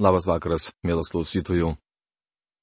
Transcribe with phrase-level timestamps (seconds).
[0.00, 1.74] Labas vakaras, mielas klausytojų.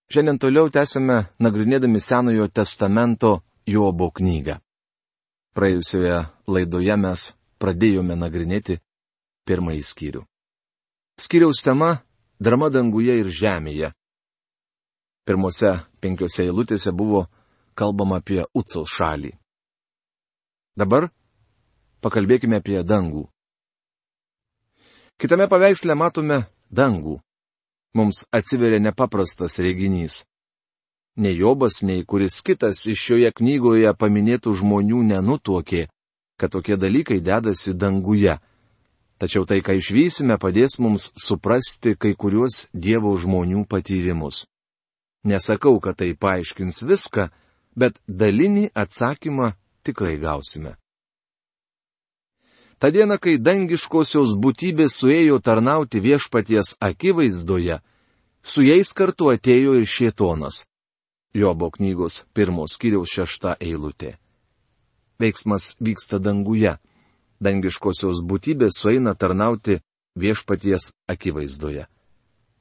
[0.09, 4.55] Šiandien toliau tęsime nagrinėdami Senojo testamento Jobo knygą.
[5.53, 6.15] Praėjusioje
[6.49, 7.25] laidoje mes
[7.61, 8.79] pradėjome nagrinėti
[9.45, 10.21] pirmąjį skyrių.
[11.21, 12.01] Skyriaus tema-
[12.45, 13.91] drama danguje ir žemėje.
[15.23, 17.27] Pirmose penkiose eilutėse buvo
[17.75, 19.37] kalbama apie Ucaus šalį.
[20.75, 21.11] Dabar
[22.01, 23.29] pakalbėkime apie dangų.
[25.21, 27.21] Kitame paveiksle matome dangų
[27.97, 30.23] mums atsiveria nepaprastas reginys.
[31.17, 35.87] Nei Jobas, nei kuris kitas iš šioje knygoje paminėtų žmonių nenutuokė,
[36.37, 38.37] kad tokie dalykai dedasi danguje.
[39.17, 44.45] Tačiau tai, ką išvysime, padės mums suprasti kai kuriuos Dievo žmonių patyrimus.
[45.25, 47.31] Nesakau, kad tai paaiškins viską,
[47.73, 50.77] bet dalinį atsakymą tikrai gausime.
[52.77, 57.79] Ta diena, kai dangiškosios būtybės suėjo tarnauti viešpaties akivaizdoje,
[58.43, 60.65] su jais kartu atėjo ir šietonas.
[61.37, 64.15] Jobo knygos pirmos kiriaus šešta eilutė.
[65.21, 66.77] Veiksmas vyksta danguje.
[67.43, 69.79] Dangiškosios būtybės sueina tarnauti
[70.17, 71.85] viešpaties akivaizdoje.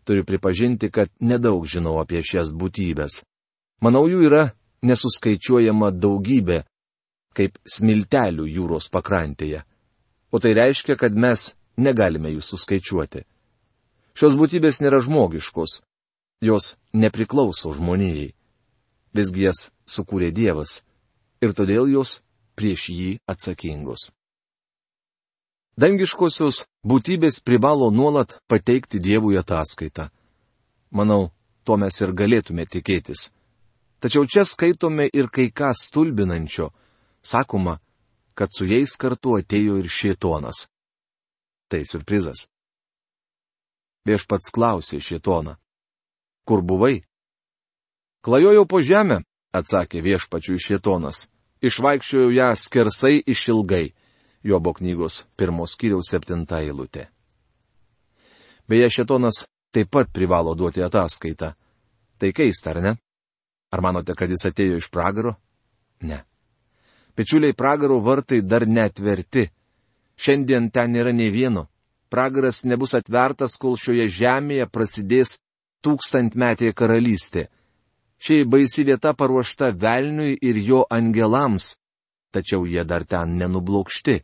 [0.05, 3.23] Turiu pripažinti, kad nedaug žinau apie šias būtybės.
[3.81, 4.43] Manau, jų yra
[4.85, 6.61] nesuskaičiuojama daugybė,
[7.37, 9.65] kaip smiltelių jūros pakrantėje
[10.37, 13.25] o tai reiškia, kad mes negalime jų suskaičiuoti.
[14.17, 15.83] Šios būtybės nėra žmogiškos,
[16.41, 18.33] jos nepriklauso žmonijai.
[19.13, 20.81] Visgi jas sukūrė Dievas
[21.45, 22.21] ir todėl jos
[22.57, 24.11] prieš jį atsakingos.
[25.77, 30.09] Dangiškosios būtybės privalo nuolat pateikti Dievui ataskaitą.
[30.97, 31.29] Manau,
[31.65, 33.29] to mes ir galėtume tikėtis.
[34.01, 36.71] Tačiau čia skaitome ir kai ką stulbinančio.
[37.21, 37.77] Sakoma,
[38.33, 40.69] kad su jais kartu atėjo ir šietonas.
[41.69, 42.47] Tai surprizas.
[44.07, 45.57] Viešpats klausė šietoną.
[46.47, 47.03] Kur buvai?
[48.23, 51.27] Klajojau po žemę, atsakė viešpačių šietonas.
[51.63, 53.95] Išvaikščiojau ją skersai išilgai.
[54.47, 57.09] Jobo knygos pirmos kiriaus septinta eilutė.
[58.69, 59.45] Beje, šetonas
[59.75, 61.55] taip pat privalo duoti ataskaitą.
[62.19, 62.93] Tai keista, ar ne?
[63.75, 65.35] Ar manote, kad jis atėjo iš pragaro?
[66.07, 66.23] Ne.
[67.17, 69.49] Pečiuliai pragaro vartai dar netverti.
[70.17, 71.67] Šiandien ten nėra nei vieno.
[72.17, 75.35] Pragaras nebus atvertas, kol šioje žemėje prasidės
[75.85, 77.43] tūkstantmetė karalystė.
[78.17, 81.75] Šiai baisi vieta paruošta velniui ir jo angelams,
[82.33, 84.15] tačiau jie dar ten nenublokšti.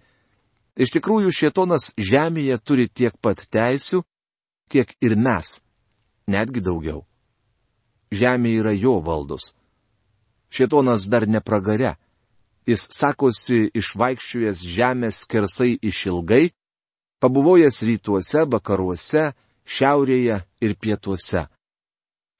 [0.81, 4.01] Iš tikrųjų, šietonas žemėje turi tiek pat teisių,
[4.73, 5.59] kiek ir mes,
[6.33, 7.05] netgi daugiau.
[8.09, 9.53] Žemė yra jo valdos.
[10.49, 11.99] Šietonas dar nepragare.
[12.65, 16.55] Jis sakosi išvaikščiojęs žemės skersai išilgai,
[17.23, 19.31] pabuvojęs rytuose, vakaruose,
[19.65, 21.47] šiaurėje ir pietuose.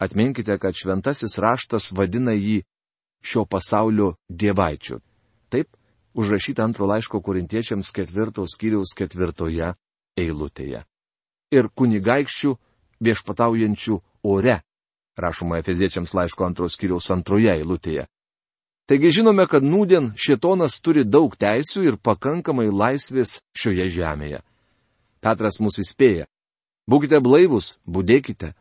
[0.03, 2.63] Atminkite, kad šventasis raštas vadina jį
[3.23, 4.99] šio pasaulio dievaičiu.
[5.49, 5.69] Taip,
[6.19, 9.71] užrašyta antro laiško korintiečiams ketvirtos skyriaus ketvirtoje
[10.19, 10.83] eilutėje.
[11.55, 12.57] Ir kunigaikščių
[13.07, 14.59] viešpataujančių ore,
[15.15, 18.09] rašoma Efeziečiams laiško antros skyriaus antroje eilutėje.
[18.91, 24.43] Taigi žinome, kad nūdien šitonas turi daug teisių ir pakankamai laisvės šioje žemėje.
[25.23, 26.27] Petras mus įspėja.
[26.91, 28.53] Būkite blaivus, būdėkite.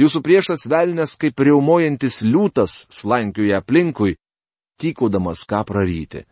[0.00, 4.16] Jūsų priešas velnės kaip reumojantis liūtas slankioja aplinkui,
[4.80, 6.24] tykodamas ką praryti.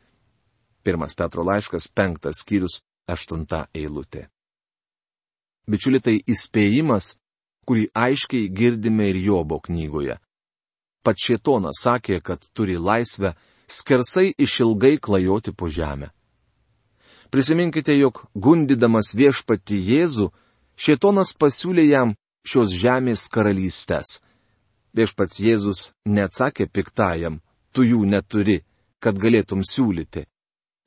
[0.83, 4.27] Pirmas Petro laiškas, penktas skyrius, aštunta eilutė.
[5.71, 7.15] Bičiuli tai įspėjimas,
[7.69, 10.17] kurį aiškiai girdime ir Jobo knygoje
[11.03, 13.35] pats Šėtonas sakė, kad turi laisvę
[13.71, 16.11] skersai išilgai klajoti po žemę.
[17.31, 20.31] Prisiminkite, jog gundydamas viešpati Jėzų,
[20.81, 22.15] Šėtonas pasiūlė jam
[22.47, 24.19] šios žemės karalystės.
[24.97, 27.39] Viešpats Jėzus neatsakė piktajam,
[27.71, 28.63] tu jų neturi,
[28.99, 30.25] kad galėtum siūlyti,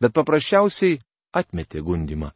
[0.01, 0.99] bet paprasčiausiai
[1.31, 2.33] atmetė gundimą.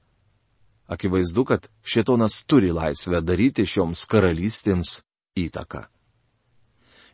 [0.88, 5.02] Akivaizdu, kad Šėtonas turi laisvę daryti šioms karalystėms
[5.36, 5.84] įtaką.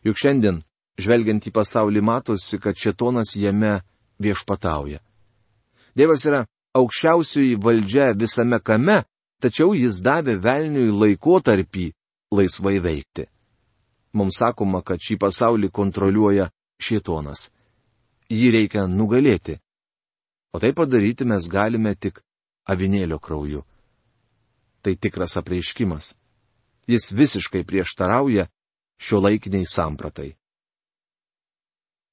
[0.06, 0.62] Juk šiandien,
[1.00, 3.80] žvelgiant į pasaulį, matosi, kad šetonas jame
[4.22, 5.00] viešpatauja.
[5.96, 9.02] Dievas yra aukščiausioji valdžia visame kame,
[9.42, 11.90] tačiau jis davė velniui laikotarpį
[12.34, 13.28] laisvai veikti.
[14.14, 16.50] Mums sakoma, kad šį pasaulį kontroliuoja
[16.82, 17.50] šietonas.
[18.30, 19.58] Jį reikia nugalėti.
[20.54, 22.20] O tai padaryti mes galime tik
[22.70, 23.64] avinėlio krauju.
[24.82, 26.14] Tai tikras apreiškimas.
[26.86, 28.46] Jis visiškai prieštarauja
[29.00, 30.34] šio laikiniai sampratai.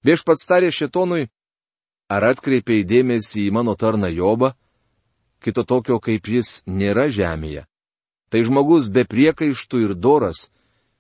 [0.01, 1.27] Viešpats tarė šitonui,
[2.11, 4.51] ar atkreipiai dėmesį į mano tarną Jobą,
[5.39, 7.63] kito tokio kaip jis nėra žemėje.
[8.31, 10.49] Tai žmogus be priekaištų ir doras,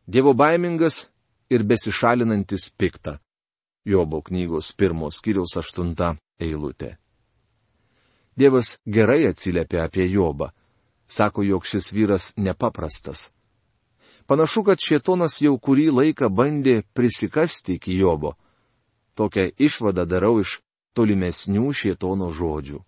[0.07, 1.05] dievo baimingas
[1.51, 3.19] ir besišalinantis piktą.
[3.83, 6.95] Jobo knygos pirmos kiriaus aštunta eilutė.
[8.37, 10.51] Dievas gerai atsiliepia apie Jobą.
[11.11, 13.31] Sako, jog šis vyras nepaprastas.
[14.27, 18.37] Panašu, kad šietonas jau kurį laiką bandė prisikasti iki Jobo.
[19.19, 20.61] Tokią išvadą darau iš
[20.97, 22.79] tolimesnių šietono žodžių.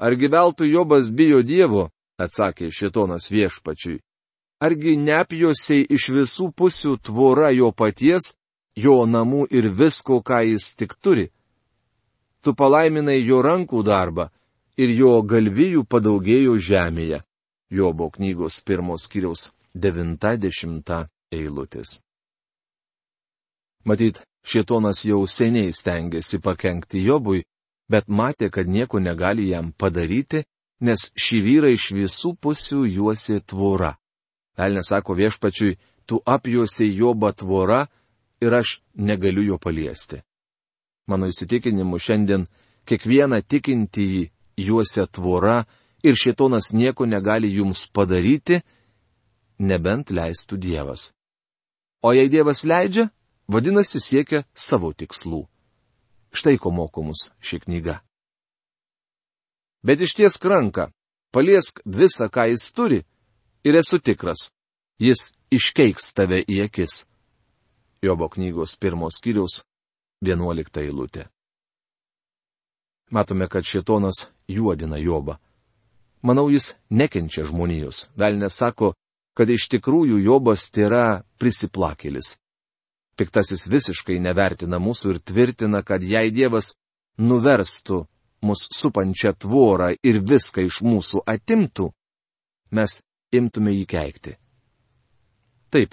[0.00, 4.00] Argi veltui Jobas bijo Dievo, atsakė šietonas viešpačiui.
[4.60, 8.34] Argi neapjosiai iš visų pusių tvora jo paties,
[8.76, 11.30] jo namų ir visko, ką jis tik turi?
[12.40, 14.28] Tu palaiminai jo rankų darbą
[14.80, 17.20] ir jo galvijų padaugėjo žemėje.
[17.70, 22.00] Jobo knygos pirmos kiriaus 90 eilutės.
[23.84, 27.44] Matyt, šietonas jau seniai stengiasi pakengti Jobui,
[27.90, 30.44] bet matė, kad nieko negali jam padaryti,
[30.80, 33.96] nes šį vyrą iš visų pusių juosi tvora.
[34.56, 35.76] Elnes sako viešpačiui,
[36.06, 37.86] tu apjuosi Jobą tvora
[38.40, 40.22] ir aš negaliu jo paliesti.
[41.08, 42.46] Mano įsitikinimu šiandien
[42.88, 44.24] kiekvieną tikintįjį
[44.66, 45.64] juosia tvora
[46.02, 48.60] ir šitonas nieko negali jums padaryti,
[49.58, 51.10] nebent leistų Dievas.
[52.02, 53.10] O jei Dievas leidžia,
[53.50, 55.44] vadinasi siekia savo tikslų.
[56.30, 57.98] Štai ko mokomus ši knyga.
[59.82, 60.90] Bet iš ties ranką,
[61.34, 63.00] paliesk visą, ką jis turi,
[63.64, 64.50] ir esu tikras,
[65.00, 67.04] jis iškeiks tave į akis.
[68.04, 69.62] Jobo knygos pirmos kiriaus
[70.24, 71.26] vienuolikta eilutė.
[73.10, 75.40] Matome, kad šitonas juodina Jobą.
[76.22, 78.10] Manau, jis nekenčia žmonijos.
[78.14, 78.92] Velnės sako,
[79.34, 82.36] kad iš tikrųjų Jobas yra prisiplakėlis.
[83.20, 86.70] Piktasis visiškai nevertina mūsų ir tvirtina, kad jei Dievas
[87.20, 87.98] nuverstų
[88.48, 91.90] mus supančią tvorą ir viską iš mūsų atimtų,
[92.72, 93.02] mes
[93.36, 94.32] imtume jį keikti.
[95.68, 95.92] Taip,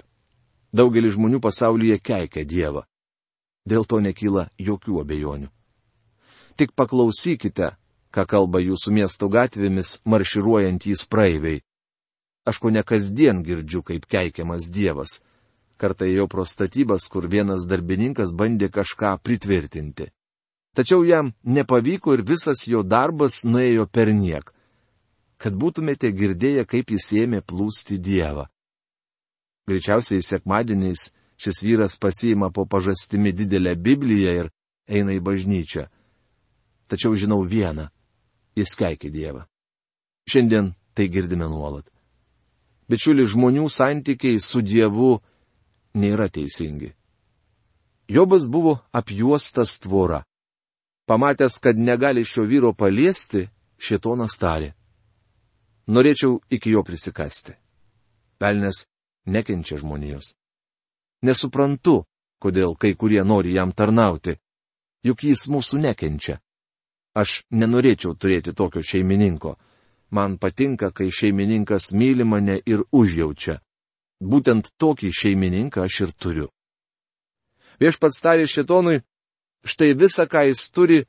[0.72, 2.86] daugelis žmonių pasaulyje keikia Dievą.
[3.68, 5.52] Dėl to nekyla jokių abejonių.
[6.56, 7.74] Tik paklausykite,
[8.08, 11.60] ką kalba jūsų miesto gatvėmis marširuojantys praeiviai.
[12.48, 15.18] Aš ko ne kasdien girdžiu, kaip keikiamas Dievas
[15.78, 20.10] kartą ėjau pro statybas, kur vienas darbininkas bandė kažką pritvirtinti.
[20.76, 24.52] Tačiau jam nepavyko ir visas jo darbas nuėjo per niek.
[25.38, 28.48] Kad būtumėte girdėję, kaip jis ėmė plūsti Dievą.
[29.70, 34.50] Greičiausiai sekmadieniais šis vyras pasiima po pažastimi didelę Bibliją ir
[34.88, 35.86] eina į bažnyčią.
[36.88, 37.88] Tačiau žinau vieną-
[38.58, 39.46] jis keikia Dievą.
[40.28, 41.86] Šiandien tai girdime nuolat.
[42.88, 45.20] Bičiuli, žmonių santykiai su Dievu
[45.94, 46.92] nėra teisingi.
[48.08, 50.24] Jobas buvo apjuostas tvora.
[51.08, 53.48] Pamatęs, kad negali šio vyro paliesti,
[53.78, 54.72] šitonas tarė.
[55.88, 57.54] Norėčiau iki jo prisikasti.
[58.38, 58.86] Pelnes
[59.26, 60.34] nekenčia žmonijos.
[61.24, 62.04] Nesuprantu,
[62.38, 64.36] kodėl kai kurie nori jam tarnauti,
[65.04, 66.38] juk jis mūsų nekenčia.
[67.16, 69.56] Aš nenorėčiau turėti tokio šeimininko.
[70.10, 73.58] Man patinka, kai šeimininkas myli mane ir užjaučia.
[74.20, 76.48] Būtent tokį šeimininką aš ir turiu.
[77.78, 79.02] Viešpats tarė šitonui,
[79.62, 81.04] štai visa, ką jis turi,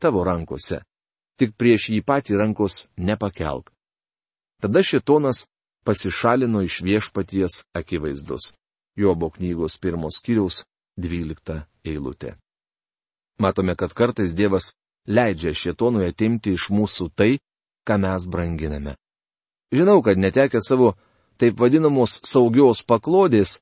[0.00, 0.80] tavo rankose.
[1.36, 3.72] Tik prieš jį patį rankos nepakelk.
[4.62, 5.44] Tada šitonas
[5.84, 8.54] pasišalino iš viešpaties akivaizdus.
[8.96, 10.62] Jobo knygos pirmos kiriaus
[10.96, 12.36] dvylikta eilutė.
[13.42, 14.72] Matome, kad kartais Dievas
[15.06, 17.40] leidžia šitonui atimti iš mūsų tai,
[17.84, 18.94] ką mes branginame.
[19.74, 20.94] Žinau, kad netekę savo
[21.38, 23.58] taip vadinamos saugios paklodės,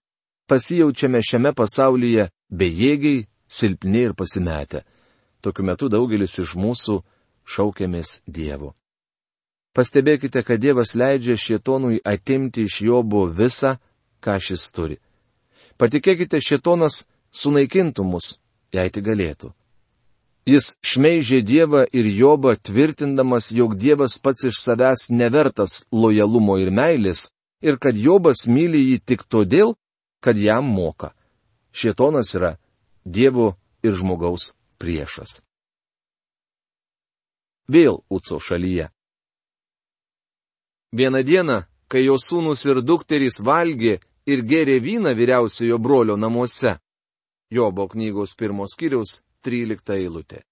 [0.49, 4.83] pasijaučiame šiame pasaulyje bejėgiai, silpni ir pasimetę.
[5.43, 7.00] Tokiu metu daugelis iš mūsų
[7.45, 8.73] šaukiamės Dievo.
[9.73, 13.79] Pastebėkite, kad Dievas leidžia šietonui atimti iš Jobo visą,
[14.21, 14.99] ką šis turi.
[15.81, 17.02] Patikėkite, šietonas
[17.33, 18.37] sunaikintų mus,
[18.76, 19.52] jei tik galėtų.
[20.47, 27.31] Jis šmeižė Dievą ir Jobą, tvirtindamas, jog Dievas pats iš savęs nevertas lojalumo ir meilės,
[27.62, 29.75] ir kad Jobas myli jį tik todėl,
[30.21, 31.12] kad jam moka.
[31.73, 32.57] Šietonas yra
[33.04, 35.40] Dievo ir žmogaus priešas.
[37.73, 38.90] Vėl Uco šalyje.
[40.92, 46.76] Vieną dieną, kai jo sūnus ir dukterys valgė ir gėrė vyną vyriausiojo brolio namuose.
[47.50, 50.42] Jobo knygos pirmos kiriaus 13 eilutė.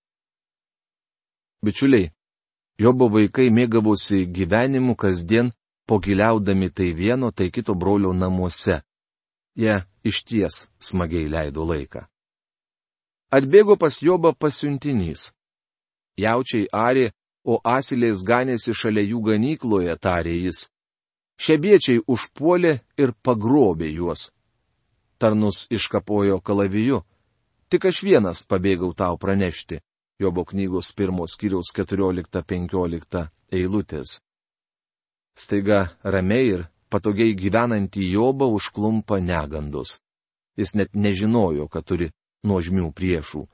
[1.64, 2.10] Bičiuliai,
[2.80, 5.52] Jobo vaikai mėgavosi gyvenimu kasdien
[5.90, 8.80] pogiliaudami tai vieno, tai kito brolio namuose.
[9.58, 12.06] Jie iš ties smagiai leido laiką.
[13.34, 15.30] Atbėgo pas Jobą pasiuntinys.
[16.18, 17.10] Jaučiai arė,
[17.46, 20.66] o asilės ganėsi šalia jų ganykloje, tarė jis,
[21.40, 24.26] Šebiečiai užpuolė ir pagrobė juos.
[25.16, 26.98] Tarnus iškapojo kalaviju.
[27.72, 29.78] Tik aš vienas pabėgau tau pranešti.
[30.20, 33.24] Jobo knygos pirmos kiriaus 14-15
[33.56, 34.18] eilutės.
[35.40, 40.00] Staiga ramiai ir patogiai gyvenantį Jobą užklumpa negandos.
[40.58, 42.10] Jis net nežinojo, kad turi
[42.44, 43.46] nuožmių priešų.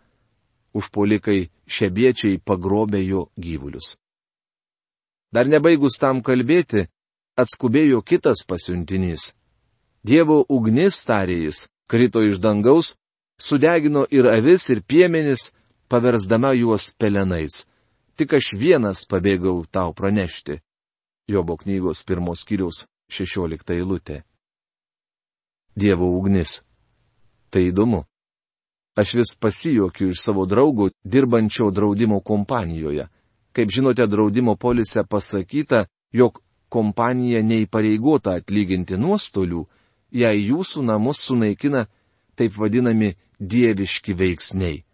[0.77, 3.97] Užpolikai šebiečiai pagrobė jo gyvulius.
[5.33, 6.87] Dar nebaigus tam kalbėti,
[7.39, 9.33] atskubėjo kitas pasiuntinys.
[10.07, 12.95] Dievo ugnis, tarė jis, krito iš dangaus,
[13.39, 15.51] sudegino ir avis, ir piemenis,
[15.89, 17.65] paversdama juos pelenais.
[18.17, 20.61] Tik aš vienas pabėgau tau pranešti.
[21.29, 24.21] Jobo knygos pirmos kiriaus 16 eilutė.
[25.75, 26.61] Dievo ugnis.
[27.51, 28.05] Tai įdomu.
[28.97, 33.09] Aš vis pasijokiu iš savo draugų dirbančio draudimo kompanijoje.
[33.53, 36.41] Kaip žinote, draudimo polise pasakyta, jog
[36.71, 39.67] kompanija neįpareigota atlyginti nuostolių,
[40.15, 41.87] jei jūsų namus sunaikina
[42.39, 44.85] taip vadinami dieviški veiksniai.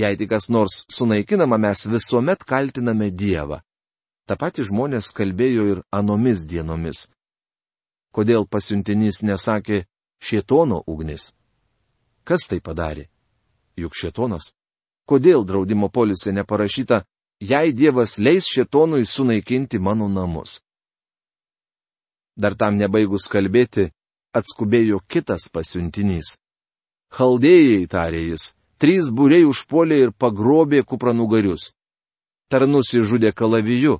[0.00, 3.60] Jei tik kas nors sunaikinama, mes visuomet kaltiname Dievą.
[4.30, 7.08] Ta pati žmonės kalbėjo ir anomis dienomis
[8.14, 9.84] kodėl pasiuntinys nesakė
[10.22, 11.30] šietono ugnis.
[12.24, 13.08] Kas tai padarė?
[13.78, 14.52] Juk šietonas.
[15.08, 17.02] Kodėl draudimo polise neparašyta,
[17.40, 20.60] jei Dievas leis šietonui sunaikinti mano namus?
[22.36, 23.90] Dar tam nebaigus kalbėti,
[24.34, 26.38] atskubėjo kitas pasiuntinys.
[27.10, 31.72] Chaldėjai, tarė jis, trys būriai užpuolė ir pagrobė kupranugarius.
[32.50, 33.98] Tarnus įžudė kalaviju,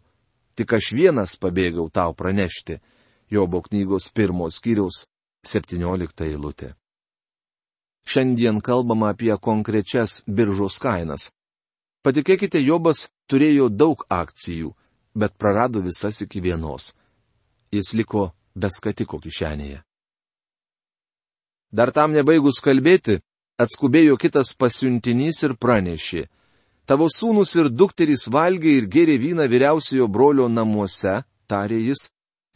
[0.54, 2.80] tik aš vienas pabėgau tau pranešti.
[3.30, 5.04] Jobo knygos pirmos skyriaus
[5.46, 6.74] 17 eilutė.
[8.06, 11.30] Šiandien kalbama apie konkrečias biržos kainas.
[12.02, 14.72] Patikėkite, Jobas turėjo daug akcijų,
[15.14, 16.94] bet prarado visas iki vienos.
[17.70, 19.82] Jis liko be skatiko kišenėje.
[21.70, 23.20] Dar tam nebaigus kalbėti,
[23.60, 26.26] atskubėjo kitas pasiuntinys ir pranešė.
[26.90, 32.08] Tavo sūnus ir dukterys valgė ir gėrė vyną vyriausiojo brolio namuose, tarė jis,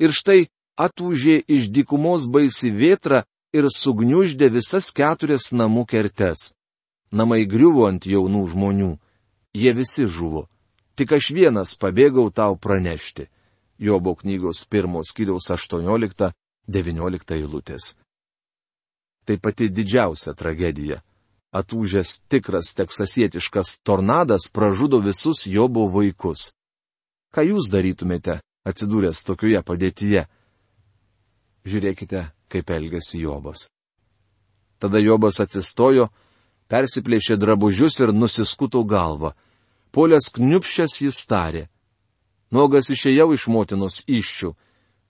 [0.02, 3.20] ir štai atūžė iš dykumos baisi vėtra
[3.54, 6.50] ir sugniuždė visas keturias namų kertes.
[7.14, 8.90] Namai griuvo ant jaunų žmonių.
[9.54, 10.48] Jie visi žuvo.
[10.98, 13.28] Tik aš vienas pabėgau tau pranešti.
[13.78, 17.94] Jobo knygos pirmos kiriaus 18-19 eilutės.
[19.24, 21.04] Tai pati didžiausia tragedija.
[21.54, 26.50] Atūžęs tikras teksasietiškas tornadas pražudo visus Jobo vaikus.
[27.30, 30.24] Ką jūs darytumėte, atsidūręs tokioje padėtyje?
[31.64, 33.68] žiūrėkite, kaip elgesi Jobas.
[34.78, 36.10] Tada Jobas atsistojo,
[36.68, 39.32] persiplėšė drabužius ir nusiskuto galvą.
[39.94, 41.68] Polės kniupšęs jis tarė.
[42.52, 44.52] Nuogas išėjau iš motinos iššių,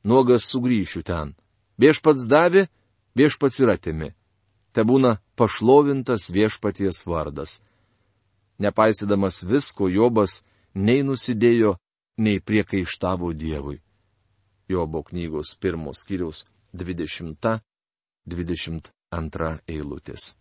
[0.05, 1.35] nuogas sugrįšiu ten.
[1.81, 2.69] Viešpats davė,
[3.19, 4.13] viešpats ir atimi.
[4.75, 7.63] Te būna pašlovintas viešpaties vardas.
[8.59, 10.43] Nepaisydamas visko, Jobas
[10.75, 11.79] nei nusidėjo,
[12.19, 13.79] nei priekaištavo Dievui.
[14.69, 20.37] Jobo knygos pirmos skyriaus 20-22 eilutės.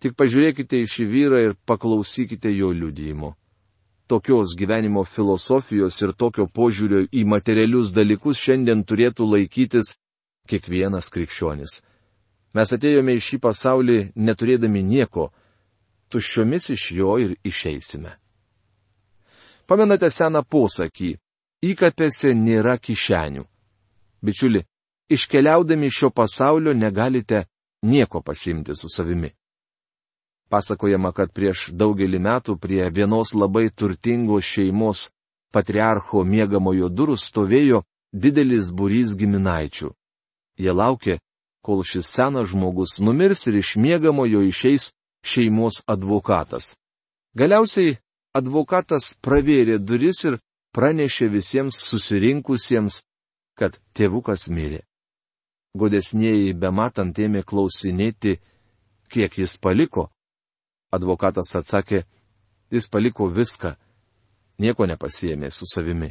[0.00, 3.36] Tik pažiūrėkite į šį vyrą ir paklausykite jo liudijimo.
[4.08, 9.96] Tokios gyvenimo filosofijos ir tokio požiūrio į materialius dalykus šiandien turėtų laikytis
[10.50, 11.82] kiekvienas krikščionis.
[12.54, 15.28] Mes atėjome į šį pasaulį neturėdami nieko,
[16.10, 18.16] tuščiomis iš jo ir išeisime.
[19.70, 21.12] Pamenate seną posakį
[21.62, 23.44] įkapėse nėra kišenių.
[24.20, 24.64] Bičiuli,
[25.14, 27.44] iškeliaudami šio pasaulio negalite
[27.86, 29.30] nieko pasimti su savimi.
[30.50, 35.06] Pasakojama, kad prieš daugelį metų prie vienos labai turtingos šeimos
[35.54, 39.92] patriarcho mėgamojo durų stovėjo didelis būrys giminaičių.
[40.58, 41.20] Jie laukė,
[41.62, 44.90] kol šis senas žmogus numirs ir iš mėgamojo išeis
[45.24, 46.74] šeimos advokatas.
[47.36, 47.98] Galiausiai
[48.34, 50.38] advokatas pravėrė duris ir
[50.74, 53.02] pranešė visiems susirinkusiems,
[53.58, 54.84] kad tėvukas mirė.
[55.78, 58.38] Godesnieji bematant ėmė klausinėti,
[59.10, 60.08] kiek jis paliko.
[60.90, 62.02] Advokatas atsakė,
[62.74, 63.76] jis paliko viską,
[64.58, 66.10] nieko nepasijėmė su savimi.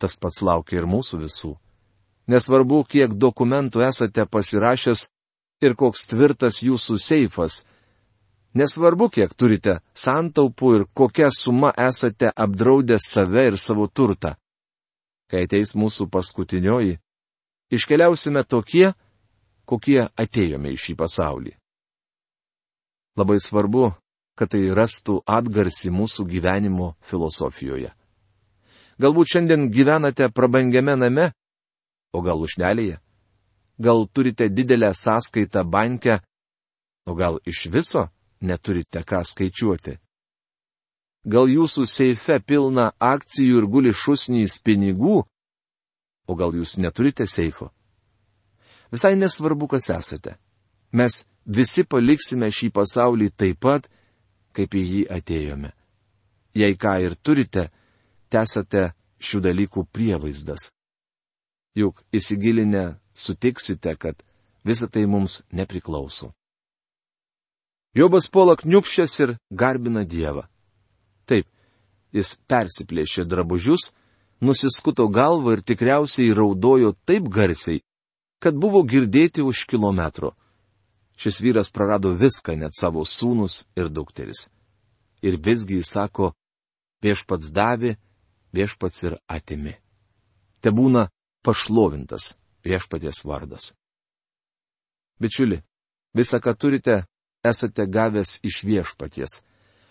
[0.00, 1.52] Tas pats laukia ir mūsų visų.
[2.30, 5.08] Nesvarbu, kiek dokumentų esate pasirašęs
[5.64, 7.62] ir koks tvirtas jūsų seifas,
[8.54, 14.36] Nesvarbu, kiek turite santaupų ir kokią sumą esate apdraudę save ir savo turtą.
[15.26, 17.00] Kai ateis mūsų paskutinioji,
[17.74, 18.92] iškeliausime tokie,
[19.66, 21.56] kokie atėjome į šį pasaulį.
[23.18, 23.90] Labai svarbu,
[24.38, 27.90] kad tai rastų atgarsi mūsų gyvenimo filosofijoje.
[29.02, 31.32] Galbūt šiandien gyvenate prabangiame name,
[32.14, 33.00] o gal užnelėje.
[33.78, 36.20] Gal turite didelę sąskaitą bankę,
[37.06, 38.08] o gal iš viso
[38.40, 39.98] neturite ką skaičiuoti.
[41.24, 45.22] Gal jūsų seife pilna akcijų ir guli šusnys pinigų,
[46.28, 47.70] o gal jūs neturite seifo.
[48.92, 50.36] Visai nesvarbu, kas esate.
[50.92, 53.88] Mes visi paliksime šį pasaulį taip pat,
[54.54, 55.72] kaip į jį atėjome.
[56.54, 57.70] Jei ką ir turite,
[58.30, 60.70] tesate šių dalykų prievaizdas.
[61.74, 64.22] Juk įsigilinę sutiksite, kad
[64.64, 66.32] visa tai mums nepriklauso.
[67.94, 70.46] Jobas puola kniupšęs ir garbina Dievą.
[71.26, 71.46] Taip,
[72.14, 73.92] jis persiplėšė drabužius,
[74.42, 77.82] nusiskuto galvą ir tikriausiai raudojo taip garsiai,
[78.42, 80.34] kad buvo girdėti už kilometro.
[81.16, 84.48] Šis vyras prarado viską, net savo sūnus ir dukteris.
[85.22, 86.32] Ir visgi jis sako,
[87.02, 87.94] viešpats davė,
[88.52, 89.76] viešpats ir atimi.
[90.60, 91.06] Te būna
[91.44, 92.32] pašlovintas
[92.64, 93.74] viešpaties vardas.
[95.20, 95.60] Bičiuli,
[96.16, 97.04] visą, ką turite,
[97.44, 99.42] esate gavęs iš viešpaties.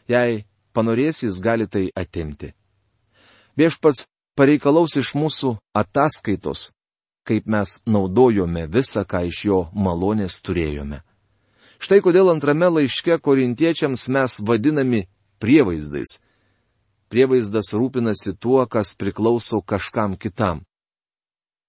[0.10, 0.44] Jei
[0.74, 2.52] panorės, jis gali tai atimti.
[3.58, 6.72] Viešpats pareikalaus iš mūsų ataskaitos,
[7.24, 11.04] kaip mes naudojome visą, ką iš jo malonės turėjome.
[11.84, 15.06] Štai kodėl antrame laiške korintiečiams mes vadinami
[15.44, 16.20] prievaizdais.
[17.12, 20.64] Prievaizdas rūpinasi tuo, kas priklauso kažkam kitam.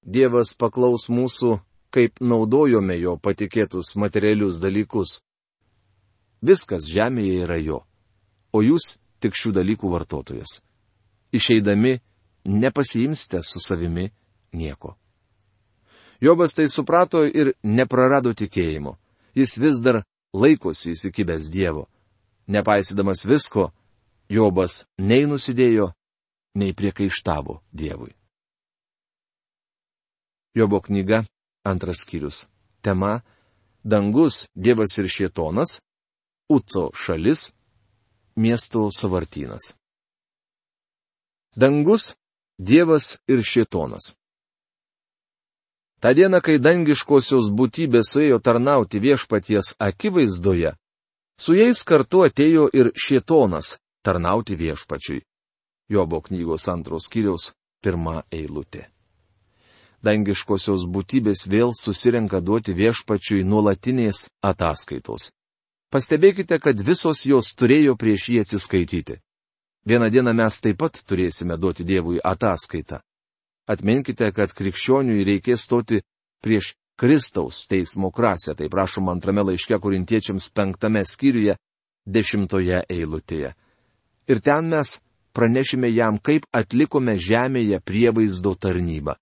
[0.04, 1.58] Dievas paklaus mūsų,
[1.94, 5.18] kaip naudojome jo patikėtus materialius dalykus.
[6.44, 7.84] Viskas žemėje yra jo
[8.54, 10.60] o jūs tik šių dalykų vartotojas.
[11.34, 11.98] Išeidami,
[12.46, 14.10] nepasiimsite su savimi
[14.54, 14.94] nieko.
[16.22, 18.94] Jobas tai suprato ir neprarado tikėjimo.
[19.34, 21.88] Jis vis dar laikosi įsikibęs Dievo.
[22.46, 23.72] Nepaisydamas visko,
[24.30, 25.90] Jobas nei nusidėjo,
[26.54, 28.14] nei priekaištavo Dievui.
[30.54, 31.24] Jobo knyga,
[31.64, 32.46] antras skyrius.
[32.82, 33.20] Tema-
[33.92, 35.80] Dangus, Dievas ir Šietonas,
[36.48, 37.52] Uco šalis,
[38.36, 39.74] miesto savartynas.
[41.56, 42.14] Dangus,
[42.58, 44.14] Dievas ir Šietonas.
[46.00, 50.74] Ta diena, kai dangiškosios būtybės suėjo tarnauti viešpaties akivaizdoje,
[51.40, 55.24] su jais kartu atėjo ir Šietonas tarnauti viešpačiui.
[55.88, 58.93] Jobo knygos antros kiriaus pirmą eilutę.
[60.04, 65.30] Dangiškosios būtybės vėl susirenka duoti viešpačiui nuolatinės ataskaitos.
[65.94, 69.20] Pastebėkite, kad visos jos turėjo prieš jį atsiskaityti.
[69.86, 73.00] Vieną dieną mes taip pat turėsime duoti Dievui ataskaitą.
[73.68, 76.02] Atminkite, kad krikščioniui reikės stoti
[76.44, 81.56] prieš Kristaus teismo krasę, tai prašoma antrame laiške korintiečiams penktame skyriuje,
[82.06, 83.54] dešimtoje eilutėje.
[84.28, 84.98] Ir ten mes
[85.34, 89.16] pranešime jam, kaip atlikome žemėje prievaizdo tarnybą.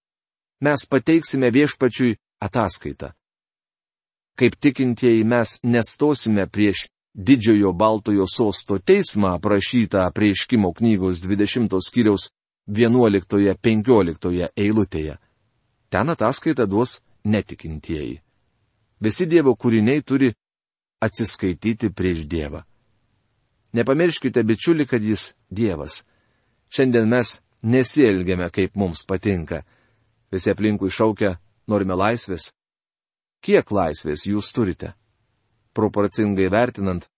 [0.63, 3.11] Mes pateiksime viešpačiui ataskaitą.
[4.39, 12.31] Kaip tikintieji mes nestosime prieš didžiojo baltojo sosto teismą aprašytą prieškimo knygos 20 skyriaus
[12.69, 15.17] 11-15 eilutėje.
[15.91, 18.23] Ten ataskaitą duos netikintieji.
[19.03, 20.31] Visi Dievo kūriniai turi
[21.03, 22.63] atsiskaityti prieš Dievą.
[23.73, 26.03] Nepamirškite, bičiuli, kad Jis Dievas.
[26.71, 29.63] Šiandien mes nesielgiame, kaip mums patinka.
[30.33, 31.37] Visi aplinkui šaukia,
[31.69, 32.51] norime laisvės,
[33.43, 34.93] Kiek laisvės jūs turite?
[35.75, 37.09] Proporcingai vertinant,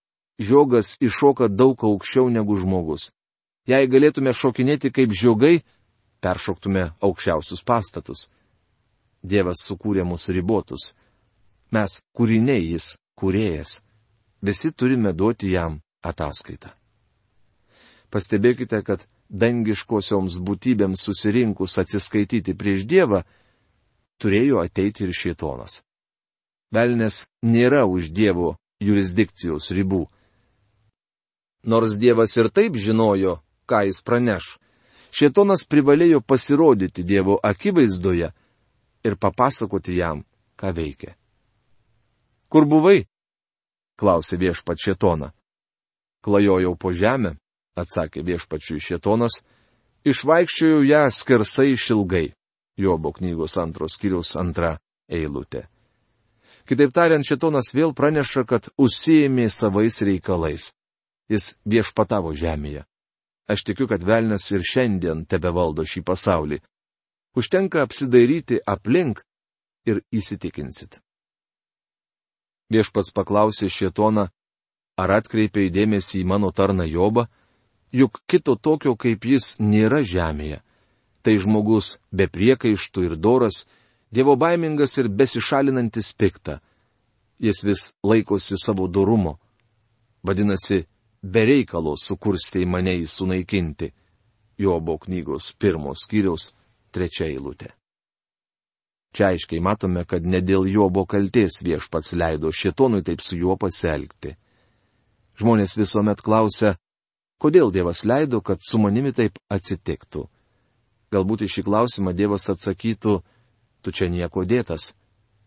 [0.41, 3.11] žiogas iššoka daug aukščiau negu žmogus.
[3.69, 5.59] Jei galėtume šokinėti kaip žiogai,
[6.25, 8.31] peršoktume aukščiausius pastatus.
[9.21, 10.93] Dievas sukūrė mūsų ribotus.
[11.77, 13.83] Mes kūriniai jis, kūrėjas.
[14.41, 16.73] Visi turime duoti jam ataskaitą.
[18.09, 23.23] Pastebėkite, kad dangiškosioms būtybėms susirinkus atsiskaityti prieš Dievą,
[24.21, 25.83] turėjo ateiti ir šietonas.
[26.75, 30.05] Velnes nėra už Dievo jurisdikcijos ribų.
[31.65, 34.57] Nors Dievas ir taip žinojo, ką jis praneš,
[35.15, 38.33] Šietonas privalėjo pasirodyti Dievo akivaizdoje
[39.07, 40.25] ir papasakoti jam,
[40.59, 41.15] ką veikia.
[42.51, 43.05] Kur buvai?
[43.95, 45.31] klausė viešpat Šietoną.
[46.25, 47.37] Klajojau po žemę,
[47.79, 49.41] atsakė viešpačiui Šietonas,
[50.07, 52.33] išvaikščiojau ją skersai išilgai.
[52.77, 54.75] Jobo knygos antros kiriaus antra
[55.07, 55.69] eilutė.
[56.65, 60.73] Kitaip tariant, šitonas vėl praneša, kad užsijėmė savais reikalais.
[61.31, 62.85] Jis viešpatavo žemėje.
[63.49, 66.59] Aš tikiu, kad velnas ir šiandien tebe valdo šį pasaulį.
[67.37, 69.21] Užtenka apsidairyti aplink
[69.87, 71.01] ir įsitikinsit.
[72.73, 74.29] Viešpats paklausė šietoną,
[74.97, 77.27] ar atkreipė įdėmėsi į mano tarną Jobą,
[77.95, 80.61] juk kito tokio kaip jis nėra žemėje,
[81.25, 83.63] Tai žmogus be priekaištų ir doras,
[84.13, 86.59] dievo baimingas ir besišalinantis piktą.
[87.41, 89.39] Jis vis laikosi savo dorumo.
[90.25, 90.85] Vadinasi,
[91.25, 93.89] bereikalo sukurstė į mane į sunaikinti.
[94.61, 96.53] Jobo knygos pirmos skyriaus
[96.93, 97.73] trečia eilutė.
[99.17, 104.37] Čia aiškiai matome, kad ne dėl Jobo kalties viešpats leido šitonui taip su juo pasielgti.
[105.41, 106.75] Žmonės visuomet klausia,
[107.43, 110.27] kodėl Dievas leido, kad su manimi taip atsitiktų.
[111.15, 113.21] Galbūt į šį klausimą Dievas atsakytų,
[113.83, 114.93] tu čia nieko dėtas,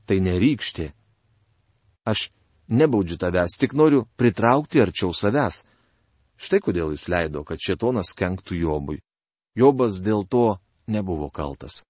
[0.08, 0.92] tai nerykštė.
[2.08, 2.30] Aš
[2.68, 5.66] nebaudžiu tavęs, tik noriu pritraukti arčiau savęs.
[6.38, 9.02] Štai kodėl jis leido, kad šetonas kenktų Jobui.
[9.58, 11.82] Jobas dėl to nebuvo kaltas.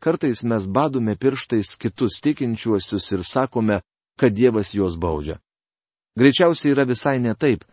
[0.00, 3.80] Kartais mes badome pirštais kitus tikinčiuosius ir sakome,
[4.16, 5.38] kad Dievas juos baudžia.
[6.16, 7.64] Greičiausiai yra visai ne taip.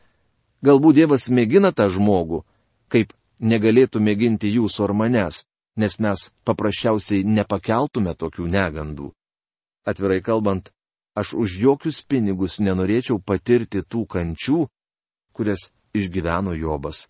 [0.63, 2.43] Galbūt Dievas mėgina tą žmogų,
[2.87, 3.11] kaip
[3.43, 5.43] negalėtų mėginti jūsų ar manęs,
[5.75, 9.11] nes mes paprasčiausiai nepakeltume tokių negandų.
[9.83, 10.71] Atvirai kalbant,
[11.19, 14.67] aš už jokius pinigus nenorėčiau patirti tų kančių,
[15.35, 17.07] kurias išgyveno Jobas.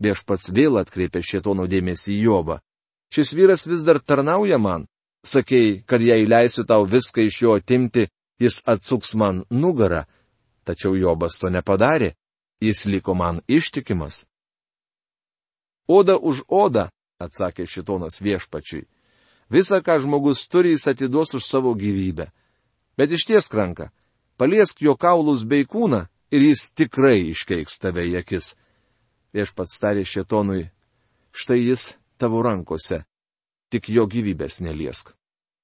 [0.00, 2.60] Viešpats vėl atkreipė šietono dėmesį į Jobą.
[3.12, 4.86] Šis vyras vis dar tarnauja man.
[5.24, 8.06] Sakei, kad jei leisiu tau viską iš jo atimti,
[8.40, 10.06] jis atsuks man nugarą.
[10.64, 12.14] Tačiau Jobas to nepadarė.
[12.60, 14.26] Jis liko man ištikimas.
[15.88, 18.86] Oda už odą, atsakė šitonas viešpačiui.
[19.50, 22.30] Visa, ką žmogus turi, jis atiduos už savo gyvybę.
[22.96, 23.90] Bet iš ties kranka,
[24.38, 28.54] paliesk jo kaulus bei kūną ir jis tikrai iškeiks tave į akis.
[29.34, 30.68] Viešpats tarė šitonui,
[31.34, 33.02] štai jis tavo rankose,
[33.70, 35.14] tik jo gyvybės neliesk.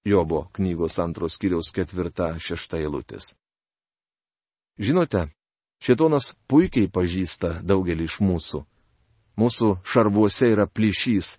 [0.07, 3.35] Jobo knygos antros kiriaus ketvirta šešta eilutės.
[4.79, 5.27] Žinote,
[5.83, 8.63] šitonas puikiai pažįsta daugelį iš mūsų.
[9.37, 11.37] Mūsų šarvuose yra plyšys.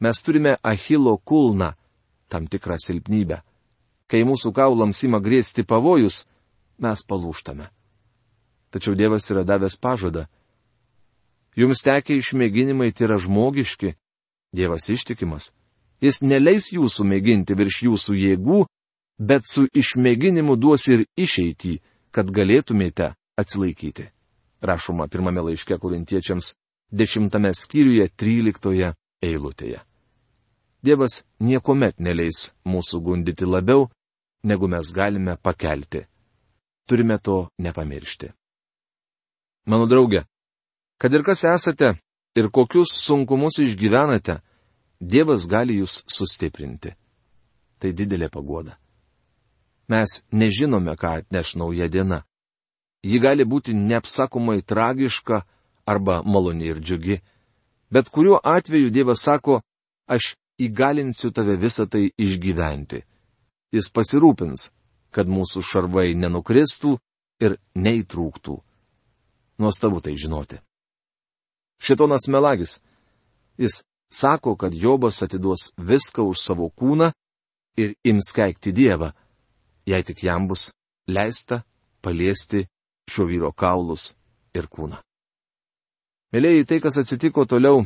[0.00, 1.72] Mes turime Achilo kulną,
[2.28, 3.42] tam tikrą silpnybę.
[4.08, 6.24] Kai mūsų kaulams ima grėsti pavojus,
[6.78, 7.68] mes palūštame.
[8.74, 10.26] Tačiau Dievas yra davęs pažadą.
[11.54, 13.94] Jums tekia išmėginimai tai yra žmogiški,
[14.54, 15.52] Dievas ištikimas.
[16.02, 18.64] Jis neleis jūsų mėginti virš jūsų jėgų,
[19.18, 21.78] bet su išmėginimu duos ir išeitį,
[22.10, 24.10] kad galėtumėte atsilaikyti.
[24.62, 26.54] Rašoma pirmame laiške korintiečiams
[26.90, 29.80] dešimtame skyriuje tryliktoje eilutėje.
[30.84, 33.88] Dievas niekuomet neleis mūsų gundyti labiau,
[34.44, 36.04] negu mes galime pakelti.
[36.88, 38.28] Turime to nepamiršti.
[39.66, 40.26] Mano draugė,
[41.00, 41.94] kad ir kas esate,
[42.36, 44.42] ir kokius sunkumus išgyvenate,
[45.04, 46.94] Dievas gali jūs sustiprinti.
[47.78, 48.78] Tai didelė pagoda.
[49.90, 52.22] Mes nežinome, ką atneš nauja diena.
[53.04, 55.42] Ji gali būti neapsakomai tragiška
[55.86, 57.20] arba maloni ir džiugi,
[57.92, 59.60] bet kuriuo atveju Dievas sako,
[60.08, 63.02] aš įgalinsiu tave visą tai išgyventi.
[63.74, 64.70] Jis pasirūpins,
[65.14, 66.96] kad mūsų šarvai nenukristų
[67.44, 68.54] ir neįtrūktų.
[69.58, 70.58] Nuostabu tai žinoti.
[71.82, 72.78] Šitonas melagis.
[73.58, 77.12] Jis sako, kad Jobas atiduos viską už savo kūną
[77.76, 79.12] ir ims keikti Dievą,
[79.86, 80.70] jei tik jam bus
[81.06, 81.62] leista
[82.02, 82.64] paliesti
[83.10, 84.12] šio vyro kaulus
[84.54, 85.00] ir kūną.
[86.34, 87.84] Mėlėjai, tai, kas atsitiko toliau,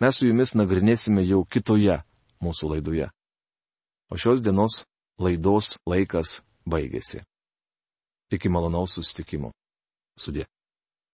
[0.00, 2.02] mes su jumis nagrinėsime jau kitoje
[2.44, 3.08] mūsų laidoje.
[4.12, 4.82] O šios dienos
[5.20, 7.22] laidos laikas baigėsi.
[8.30, 9.52] Iki malonaus susitikimo.
[10.18, 10.44] Sudė.